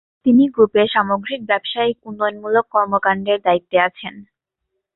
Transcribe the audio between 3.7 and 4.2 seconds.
আছেন।